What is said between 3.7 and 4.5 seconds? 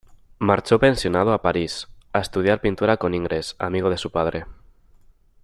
de su padre.